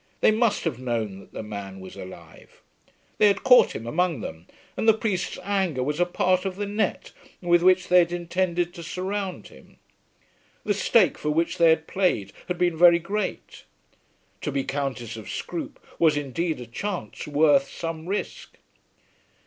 They 0.21 0.31
must 0.31 0.63
have 0.63 0.79
known 0.79 1.19
that 1.19 1.31
the 1.31 1.43
man 1.43 1.79
was 1.79 1.95
alive. 1.95 2.63
They 3.19 3.27
had 3.27 3.43
caught 3.43 3.75
him 3.75 3.85
among 3.85 4.21
them, 4.21 4.47
and 4.75 4.87
the 4.87 4.95
priest's 4.97 5.37
anger 5.43 5.83
was 5.83 5.99
a 5.99 6.07
part 6.07 6.43
of 6.43 6.55
the 6.55 6.65
net 6.65 7.11
with 7.39 7.61
which 7.61 7.87
they 7.87 7.99
had 7.99 8.11
intended 8.11 8.73
to 8.73 8.81
surround 8.81 9.49
him. 9.49 9.77
The 10.63 10.73
stake 10.73 11.19
for 11.19 11.29
which 11.29 11.59
they 11.59 11.69
had 11.69 11.85
played 11.85 12.33
had 12.47 12.57
been 12.57 12.75
very 12.75 12.97
great. 12.97 13.65
To 14.41 14.51
be 14.51 14.63
Countess 14.63 15.17
of 15.17 15.29
Scroope 15.29 15.79
was 15.99 16.17
indeed 16.17 16.59
a 16.59 16.65
chance 16.65 17.27
worth 17.27 17.69
some 17.69 18.07
risk. 18.07 18.57